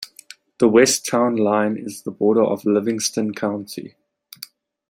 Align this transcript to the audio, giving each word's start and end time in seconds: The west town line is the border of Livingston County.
The 0.57 0.67
west 0.67 1.05
town 1.05 1.35
line 1.35 1.77
is 1.77 2.01
the 2.01 2.09
border 2.09 2.41
of 2.43 2.65
Livingston 2.65 3.35
County. 3.35 3.93